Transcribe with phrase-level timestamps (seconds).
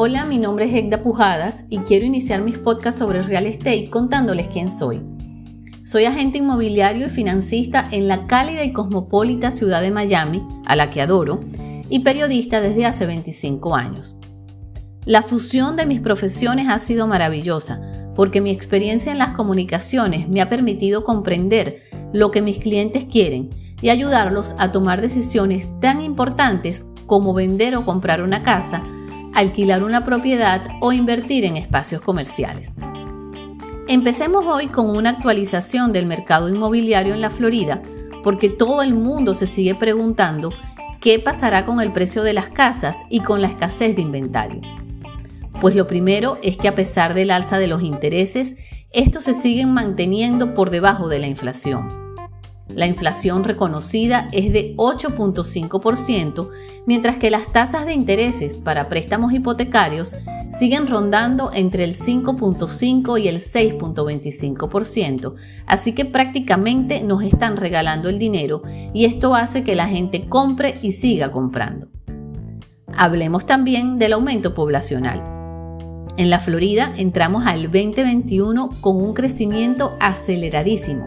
[0.00, 4.46] Hola, mi nombre es Egda Pujadas y quiero iniciar mis podcasts sobre real estate contándoles
[4.46, 5.02] quién soy.
[5.82, 10.90] Soy agente inmobiliario y financista en la cálida y cosmopolita ciudad de Miami, a la
[10.90, 11.40] que adoro,
[11.88, 14.14] y periodista desde hace 25 años.
[15.04, 17.82] La fusión de mis profesiones ha sido maravillosa
[18.14, 21.80] porque mi experiencia en las comunicaciones me ha permitido comprender
[22.12, 23.50] lo que mis clientes quieren
[23.82, 28.84] y ayudarlos a tomar decisiones tan importantes como vender o comprar una casa,
[29.38, 32.70] alquilar una propiedad o invertir en espacios comerciales.
[33.86, 37.80] Empecemos hoy con una actualización del mercado inmobiliario en la Florida,
[38.24, 40.52] porque todo el mundo se sigue preguntando
[41.00, 44.60] qué pasará con el precio de las casas y con la escasez de inventario.
[45.60, 48.56] Pues lo primero es que a pesar del alza de los intereses,
[48.90, 52.07] estos se siguen manteniendo por debajo de la inflación.
[52.74, 56.50] La inflación reconocida es de 8.5%,
[56.86, 60.14] mientras que las tasas de intereses para préstamos hipotecarios
[60.56, 65.34] siguen rondando entre el 5.5 y el 6.25%,
[65.66, 70.78] así que prácticamente nos están regalando el dinero y esto hace que la gente compre
[70.82, 71.88] y siga comprando.
[72.94, 75.22] Hablemos también del aumento poblacional.
[76.16, 81.06] En la Florida entramos al 2021 con un crecimiento aceleradísimo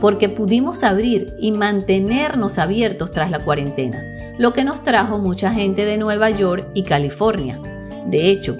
[0.00, 4.02] porque pudimos abrir y mantenernos abiertos tras la cuarentena,
[4.38, 7.60] lo que nos trajo mucha gente de Nueva York y California.
[8.06, 8.56] De hecho,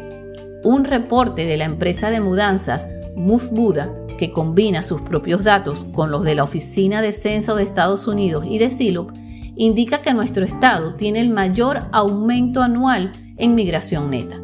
[0.62, 6.10] un reporte de la empresa de mudanzas Move Buda, que combina sus propios datos con
[6.10, 9.10] los de la Oficina de Censo de Estados Unidos y de SILUP,
[9.56, 14.40] indica que nuestro estado tiene el mayor aumento anual en migración neta.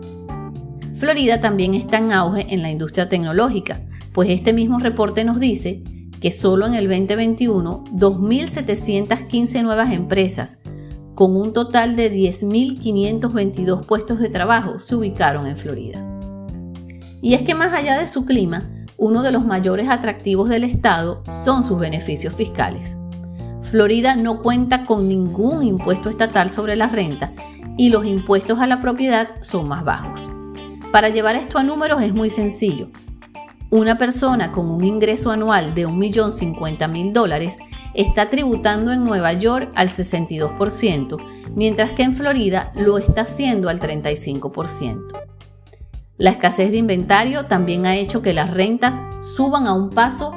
[0.94, 5.82] Florida también está en auge en la industria tecnológica, pues este mismo reporte nos dice
[6.26, 10.58] que solo en el 2021 2.715 nuevas empresas
[11.14, 16.04] con un total de 10.522 puestos de trabajo se ubicaron en Florida.
[17.22, 21.22] Y es que más allá de su clima, uno de los mayores atractivos del estado
[21.30, 22.98] son sus beneficios fiscales.
[23.62, 27.34] Florida no cuenta con ningún impuesto estatal sobre la renta
[27.78, 30.20] y los impuestos a la propiedad son más bajos.
[30.90, 32.90] Para llevar esto a números es muy sencillo.
[33.70, 37.58] Una persona con un ingreso anual de 1.050.000 dólares
[37.94, 41.16] está tributando en Nueva York al 62%,
[41.54, 45.20] mientras que en Florida lo está haciendo al 35%.
[46.16, 50.32] La escasez de inventario también ha hecho que las rentas suban a un paso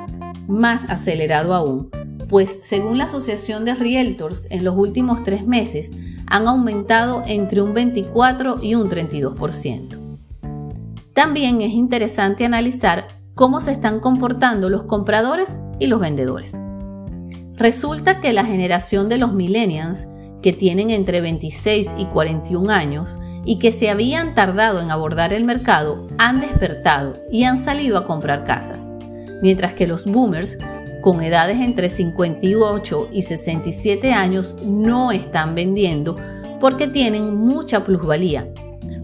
[0.47, 1.91] más acelerado aún,
[2.27, 5.91] pues según la Asociación de Realtors, en los últimos tres meses
[6.25, 9.99] han aumentado entre un 24 y un 32%.
[11.13, 16.51] También es interesante analizar cómo se están comportando los compradores y los vendedores.
[17.55, 20.07] Resulta que la generación de los millennials,
[20.41, 25.45] que tienen entre 26 y 41 años y que se habían tardado en abordar el
[25.45, 28.89] mercado, han despertado y han salido a comprar casas,
[29.41, 30.57] mientras que los boomers,
[31.01, 36.17] con edades entre 58 y 67 años, no están vendiendo
[36.59, 38.49] porque tienen mucha plusvalía,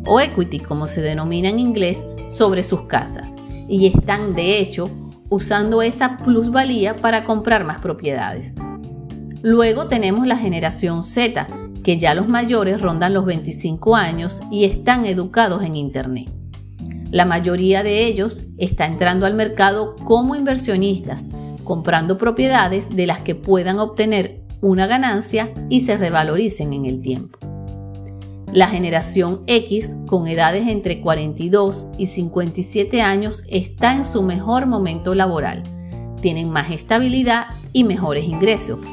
[0.06, 3.32] o equity como se denomina en inglés, sobre sus casas
[3.68, 4.90] y están de hecho
[5.30, 8.56] usando esa plusvalía para comprar más propiedades.
[9.42, 11.48] Luego tenemos la generación Z,
[11.84, 16.30] que ya los mayores rondan los 25 años y están educados en Internet.
[17.12, 21.26] La mayoría de ellos está entrando al mercado como inversionistas,
[21.64, 27.38] comprando propiedades de las que puedan obtener una ganancia y se revaloricen en el tiempo.
[28.52, 35.14] La generación X, con edades entre 42 y 57 años, está en su mejor momento
[35.16, 35.64] laboral.
[36.22, 38.86] Tienen más estabilidad y mejores ingresos.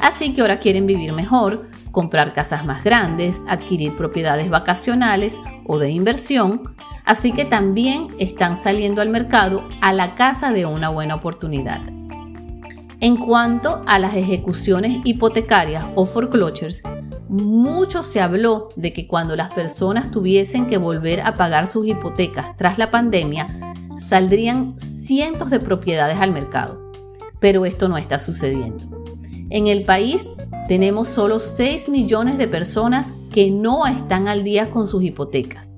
[0.00, 5.36] Así que ahora quieren vivir mejor, comprar casas más grandes, adquirir propiedades vacacionales
[5.66, 6.74] o de inversión,
[7.04, 11.80] así que también están saliendo al mercado a la casa de una buena oportunidad.
[13.00, 16.82] En cuanto a las ejecuciones hipotecarias o foreclosures,
[17.28, 22.56] mucho se habló de que cuando las personas tuviesen que volver a pagar sus hipotecas
[22.56, 23.74] tras la pandemia,
[24.08, 26.92] saldrían cientos de propiedades al mercado.
[27.40, 29.04] Pero esto no está sucediendo.
[29.50, 30.28] En el país
[30.68, 35.74] tenemos solo 6 millones de personas que no están al día con sus hipotecas.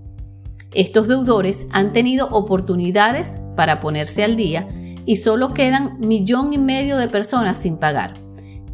[0.74, 4.68] Estos deudores han tenido oportunidades para ponerse al día
[5.06, 8.27] y solo quedan millón y medio de personas sin pagar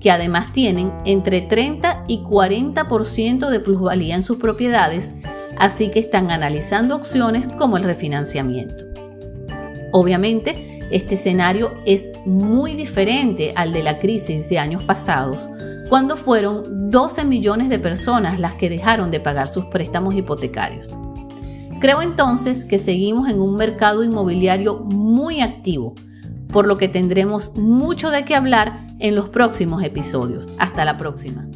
[0.05, 5.09] que además tienen entre 30 y 40% de plusvalía en sus propiedades,
[5.57, 8.85] así que están analizando opciones como el refinanciamiento.
[9.93, 15.49] Obviamente, este escenario es muy diferente al de la crisis de años pasados,
[15.89, 20.91] cuando fueron 12 millones de personas las que dejaron de pagar sus préstamos hipotecarios.
[21.81, 25.95] Creo entonces que seguimos en un mercado inmobiliario muy activo,
[26.53, 30.53] por lo que tendremos mucho de qué hablar en los próximos episodios.
[30.59, 31.47] Hasta la próxima.